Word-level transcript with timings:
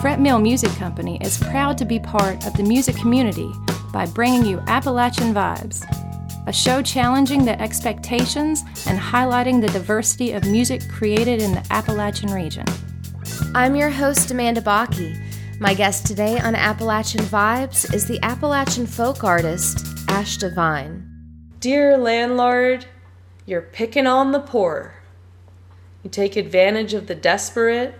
Fret 0.00 0.20
Mill 0.20 0.38
Music 0.38 0.70
Company 0.76 1.18
is 1.22 1.38
proud 1.38 1.76
to 1.76 1.84
be 1.84 1.98
part 1.98 2.46
of 2.46 2.52
the 2.52 2.62
music 2.62 2.94
community 2.94 3.50
by 3.92 4.06
bringing 4.06 4.46
you 4.46 4.60
Appalachian 4.68 5.34
Vibes, 5.34 5.84
a 6.46 6.52
show 6.52 6.80
challenging 6.82 7.44
the 7.44 7.60
expectations 7.60 8.62
and 8.86 8.96
highlighting 8.96 9.60
the 9.60 9.66
diversity 9.72 10.30
of 10.34 10.46
music 10.46 10.88
created 10.88 11.42
in 11.42 11.50
the 11.50 11.66
Appalachian 11.70 12.30
region. 12.30 12.64
I'm 13.56 13.74
your 13.74 13.90
host, 13.90 14.30
Amanda 14.30 14.60
Bocchi. 14.60 15.20
My 15.58 15.74
guest 15.74 16.06
today 16.06 16.38
on 16.38 16.54
Appalachian 16.54 17.24
Vibes 17.24 17.92
is 17.92 18.06
the 18.06 18.20
Appalachian 18.22 18.86
folk 18.86 19.24
artist, 19.24 19.84
Ash 20.06 20.36
Devine. 20.36 21.10
Dear 21.58 21.98
landlord, 21.98 22.86
you're 23.46 23.62
picking 23.62 24.06
on 24.06 24.30
the 24.30 24.38
poor. 24.38 24.94
You 26.04 26.10
take 26.10 26.36
advantage 26.36 26.94
of 26.94 27.08
the 27.08 27.16
desperate, 27.16 27.96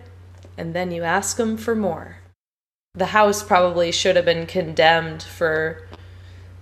and 0.59 0.75
then 0.75 0.91
you 0.91 1.05
ask 1.05 1.37
them 1.37 1.57
for 1.57 1.75
more. 1.75 2.19
The 2.95 3.07
house 3.07 3.43
probably 3.43 3.93
should 3.93 4.17
have 4.17 4.25
been 4.25 4.47
condemned 4.47 5.23
for 5.23 5.87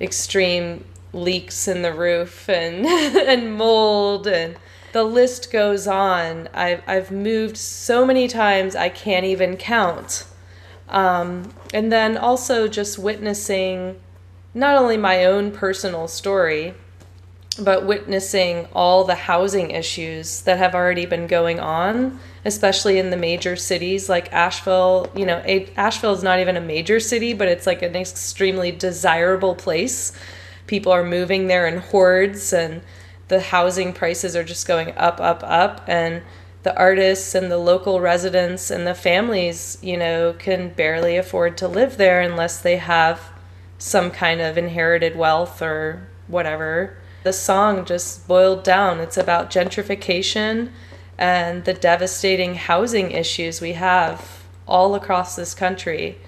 extreme 0.00 0.84
leaks 1.12 1.66
in 1.66 1.82
the 1.82 1.94
roof 1.94 2.48
and 2.48 2.86
and 2.86 3.56
mold 3.56 4.26
and 4.26 4.56
the 4.92 5.04
list 5.04 5.50
goes 5.50 5.86
on. 5.86 6.48
I've 6.52 6.82
I've 6.86 7.10
moved 7.10 7.56
so 7.56 8.04
many 8.04 8.28
times 8.28 8.76
I 8.76 8.88
can't 8.88 9.24
even 9.24 9.56
count. 9.56 10.26
Um, 10.88 11.52
and 11.74 11.90
then 11.90 12.16
also 12.16 12.68
just 12.68 12.98
witnessing 12.98 13.98
not 14.54 14.76
only 14.76 14.96
my 14.96 15.24
own 15.24 15.50
personal 15.50 16.06
story, 16.08 16.74
but 17.58 17.86
witnessing 17.86 18.68
all 18.74 19.04
the 19.04 19.14
housing 19.14 19.70
issues 19.70 20.42
that 20.42 20.58
have 20.58 20.74
already 20.74 21.06
been 21.06 21.26
going 21.26 21.58
on, 21.58 22.18
especially 22.44 22.98
in 22.98 23.10
the 23.10 23.16
major 23.16 23.56
cities 23.56 24.08
like 24.08 24.32
Asheville. 24.32 25.10
You 25.16 25.26
know, 25.26 25.38
Asheville 25.76 26.12
is 26.12 26.22
not 26.22 26.40
even 26.40 26.56
a 26.56 26.60
major 26.60 27.00
city, 27.00 27.32
but 27.32 27.48
it's 27.48 27.66
like 27.66 27.82
an 27.82 27.96
extremely 27.96 28.72
desirable 28.72 29.54
place. 29.54 30.12
People 30.66 30.92
are 30.92 31.04
moving 31.04 31.46
there 31.46 31.66
in 31.66 31.78
hordes, 31.78 32.52
and 32.52 32.82
the 33.28 33.40
housing 33.40 33.92
prices 33.92 34.36
are 34.36 34.44
just 34.44 34.66
going 34.66 34.92
up, 34.96 35.20
up, 35.20 35.42
up. 35.44 35.82
And 35.86 36.22
the 36.62 36.76
artists 36.76 37.34
and 37.34 37.50
the 37.50 37.58
local 37.58 38.00
residents 38.00 38.70
and 38.70 38.86
the 38.86 38.94
families, 38.94 39.78
you 39.82 39.96
know, 39.96 40.34
can 40.38 40.70
barely 40.70 41.16
afford 41.16 41.56
to 41.58 41.68
live 41.68 41.96
there 41.96 42.20
unless 42.20 42.60
they 42.60 42.76
have 42.76 43.20
some 43.78 44.10
kind 44.10 44.40
of 44.40 44.58
inherited 44.58 45.16
wealth 45.16 45.62
or 45.62 46.08
whatever. 46.26 46.96
The 47.26 47.32
song 47.32 47.84
just 47.84 48.28
boiled 48.28 48.62
down. 48.62 49.00
It's 49.00 49.16
about 49.16 49.50
gentrification 49.50 50.70
and 51.18 51.64
the 51.64 51.74
devastating 51.74 52.54
housing 52.54 53.10
issues 53.10 53.60
we 53.60 53.72
have 53.72 54.44
all 54.68 54.94
across 54.94 55.34
this 55.34 55.52
country 55.52 56.18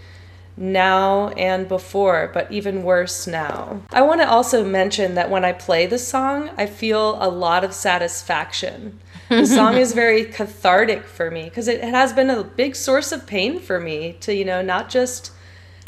now 0.57 1.29
and 1.37 1.69
before, 1.69 2.33
but 2.35 2.51
even 2.51 2.83
worse 2.83 3.29
now. 3.29 3.81
I 3.93 4.03
want 4.03 4.21
to 4.23 4.29
also 4.29 4.65
mention 4.65 5.15
that 5.15 5.31
when 5.31 5.45
I 5.45 5.53
play 5.53 5.87
the 5.87 6.01
song, 6.01 6.51
I 6.59 6.67
feel 6.67 7.17
a 7.23 7.31
lot 7.31 7.63
of 7.63 7.73
satisfaction 7.73 8.99
the 9.29 9.47
song 9.61 9.77
is 9.77 9.93
very 9.93 10.25
cathartic 10.25 11.05
for 11.05 11.31
me 11.31 11.45
because 11.45 11.69
it, 11.69 11.79
it 11.79 11.95
has 11.95 12.13
been 12.13 12.29
a 12.29 12.43
big 12.43 12.75
source 12.75 13.13
of 13.13 13.25
pain 13.25 13.61
for 13.61 13.79
me 13.79 14.17
to, 14.23 14.35
you 14.35 14.45
know, 14.45 14.63
not 14.63 14.89
just 14.89 15.31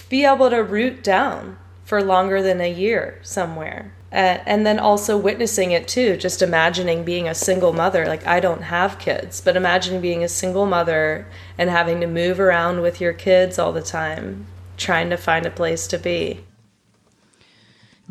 be 0.08 0.25
able 0.25 0.50
to 0.50 0.62
root 0.62 1.03
down 1.03 1.58
for 1.84 2.00
longer 2.00 2.41
than 2.41 2.61
a 2.61 2.72
year 2.72 3.19
somewhere. 3.22 3.92
Uh, 4.12 4.42
and 4.44 4.66
then 4.66 4.80
also 4.80 5.16
witnessing 5.16 5.70
it 5.70 5.86
too, 5.86 6.16
just 6.16 6.42
imagining 6.42 7.05
being 7.05 7.28
a 7.28 7.34
single 7.34 7.72
mother. 7.72 8.06
Like, 8.06 8.27
I 8.27 8.41
don't 8.41 8.62
have 8.62 8.98
kids, 8.98 9.41
but 9.41 9.56
imagine 9.56 10.00
being 10.00 10.25
a 10.25 10.28
single 10.28 10.66
mother 10.66 11.28
and 11.56 11.70
having 11.70 12.00
to 12.00 12.08
move 12.08 12.41
around 12.41 12.81
with 12.81 13.00
your 13.00 13.12
kids 13.12 13.56
all 13.56 13.72
the 13.72 13.83
time, 13.83 14.47
trying 14.77 15.11
to 15.11 15.16
find 15.16 15.47
a 15.47 15.50
place 15.50 15.86
to 15.88 15.98
be. 15.98 16.41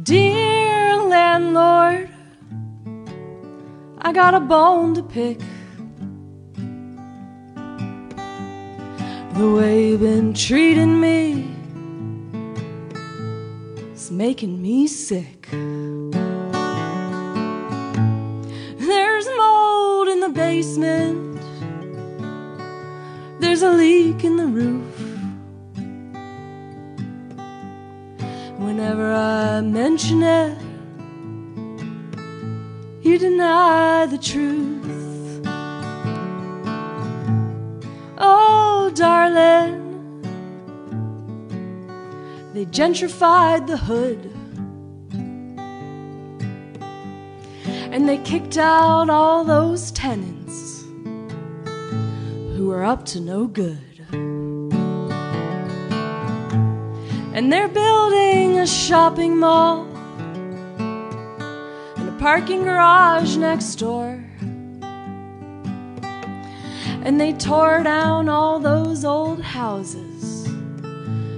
Dear 0.01 0.95
landlord, 1.03 2.09
I 3.97 4.13
got 4.13 4.33
a 4.33 4.39
bone 4.39 4.93
to 4.95 5.03
pick. 5.03 5.39
The 9.33 9.51
way 9.51 9.89
you've 9.89 9.99
been 9.99 10.33
treating 10.33 11.01
me 11.01 11.49
is 13.93 14.09
making 14.11 14.61
me 14.61 14.87
sick. 14.87 15.49
There's 23.59 23.73
a 23.73 23.77
leak 23.77 24.23
in 24.23 24.37
the 24.37 24.45
roof. 24.45 24.99
Whenever 28.57 29.13
I 29.13 29.59
mention 29.59 30.23
it, 30.23 30.57
you 33.01 33.17
deny 33.17 34.05
the 34.05 34.17
truth. 34.17 35.45
Oh, 38.17 38.91
darling, 38.95 40.21
they 42.53 42.65
gentrified 42.65 43.67
the 43.67 43.77
hood. 43.77 44.31
And 47.91 48.07
they 48.07 48.19
kicked 48.19 48.57
out 48.57 49.09
all 49.09 49.43
those 49.43 49.91
tenants 49.91 50.68
who 52.59 52.71
are 52.71 52.83
up 52.83 53.05
to 53.05 53.21
no 53.21 53.47
good. 53.47 54.05
And 57.33 57.53
they're 57.53 57.69
building 57.69 58.59
a 58.59 58.67
shopping 58.67 59.37
mall 59.37 59.85
and 61.95 62.09
a 62.09 62.11
parking 62.19 62.63
garage 62.63 63.37
next 63.37 63.75
door. 63.75 64.21
And 67.05 67.17
they 67.17 67.31
tore 67.31 67.81
down 67.81 68.27
all 68.27 68.59
those 68.59 69.05
old 69.05 69.41
houses 69.41 70.43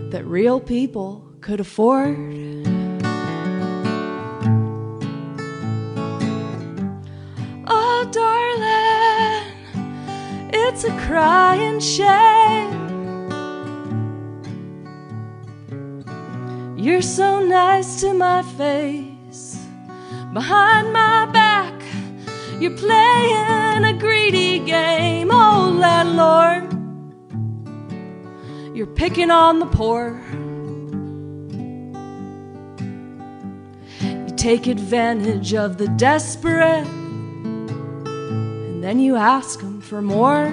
that 0.09 0.25
real 0.25 0.59
people 0.59 1.23
could 1.39 1.59
afford. 1.59 2.17
It's 10.71 10.85
a 10.85 10.97
crying 10.99 11.81
shame. 11.81 12.71
You're 16.77 17.01
so 17.01 17.43
nice 17.43 17.99
to 17.99 18.13
my 18.13 18.41
face 18.41 19.57
behind 20.31 20.93
my 20.93 21.25
back. 21.25 21.73
You're 22.61 22.77
playing 22.77 23.83
a 23.83 23.93
greedy 23.99 24.59
game, 24.59 25.29
oh 25.29 25.75
landlord. 25.77 26.71
You're 28.73 28.95
picking 29.03 29.29
on 29.29 29.59
the 29.59 29.65
poor. 29.65 30.21
You 33.99 34.33
take 34.37 34.67
advantage 34.67 35.53
of 35.53 35.77
the 35.77 35.89
desperate, 35.89 36.87
and 38.07 38.81
then 38.81 39.01
you 39.01 39.17
ask 39.17 39.59
them 39.59 39.70
for 39.91 40.01
more. 40.01 40.45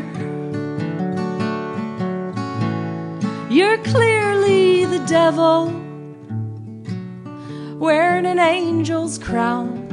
You're 3.48 3.78
clearly 3.84 4.84
the 4.84 4.98
devil 5.06 5.66
wearing 7.78 8.26
an 8.26 8.40
angel's 8.40 9.16
crown. 9.16 9.86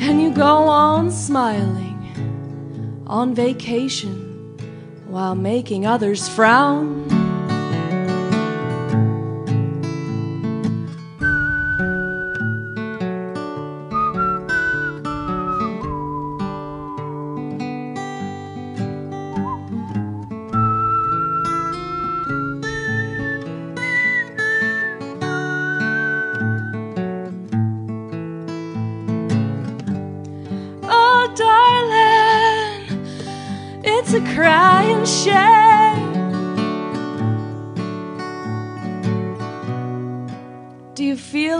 And 0.00 0.20
you 0.20 0.32
go 0.32 0.66
on 0.66 1.12
smiling 1.12 1.94
on 3.06 3.32
vacation 3.32 4.58
while 5.06 5.36
making 5.36 5.86
others 5.86 6.28
frown. 6.28 7.17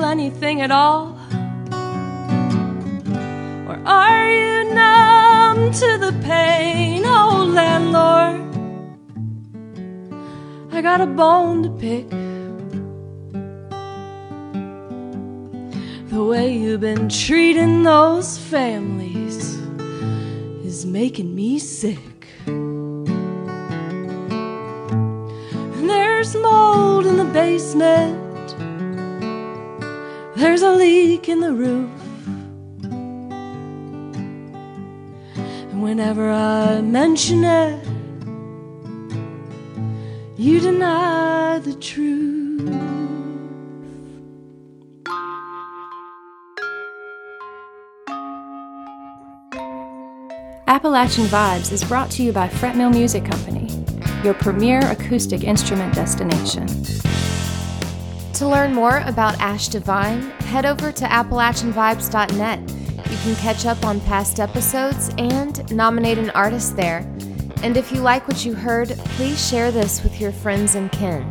Anything 0.09 0.63
at 0.63 0.71
all? 0.71 1.17
Or 3.69 3.79
are 3.87 4.33
you 4.33 4.75
numb 4.75 5.71
to 5.73 5.99
the 5.99 6.13
pain, 6.23 7.03
oh 7.05 7.45
landlord? 7.55 8.41
I 10.73 10.81
got 10.83 11.01
a 11.01 11.07
bone 11.07 11.63
to 11.63 11.71
pick. 11.71 12.09
The 16.11 16.25
way 16.25 16.57
you've 16.57 16.81
been 16.81 17.09
treating 17.09 17.85
those 17.85 18.39
families 18.39 19.57
is 20.65 20.85
making 20.85 21.35
me 21.35 21.59
sick. 21.59 22.18
Mold 26.69 27.07
in 27.07 27.17
the 27.17 27.25
basement, 27.25 28.49
there's 30.37 30.63
a 30.63 30.73
leak 30.73 31.29
in 31.29 31.41
the 31.41 31.53
roof. 31.53 31.91
And 35.71 35.83
whenever 35.83 36.31
I 36.31 36.81
mention 36.81 37.45
it, 37.45 37.79
you 40.37 40.61
deny 40.61 41.59
the 41.69 41.75
truth. 41.75 42.37
Appalachian 50.67 51.27
Vibes 51.27 51.73
is 51.73 51.83
brought 51.83 52.11
to 52.13 52.23
you 52.23 52.31
by 52.31 52.47
Fretmill 52.49 52.93
Music 52.93 53.25
Company, 53.25 53.67
your 54.25 54.35
premier 54.35 54.81
acoustic 54.91 55.45
instrument 55.45 55.95
destination. 55.95 56.67
To 58.35 58.47
learn 58.47 58.73
more 58.73 58.99
about 59.07 59.39
Ash 59.41 59.69
Devine, 59.69 60.23
head 60.43 60.65
over 60.65 60.93
to 60.93 61.05
AppalachianVibes.net. 61.05 62.61
You 63.11 63.17
can 63.19 63.35
catch 63.37 63.67
up 63.67 63.85
on 63.85 64.01
past 64.03 64.39
episodes 64.39 65.11
and 65.19 65.71
nominate 65.75 66.19
an 66.19 66.31
artist 66.31 66.77
there. 66.77 66.99
And 67.63 67.77
if 67.77 67.91
you 67.91 68.01
like 68.01 68.29
what 68.29 68.45
you 68.45 68.55
heard, 68.55 68.91
please 69.17 69.45
share 69.45 69.73
this 69.73 70.03
with 70.03 70.21
your 70.21 70.31
friends 70.31 70.75
and 70.77 70.93
kin. 70.93 71.29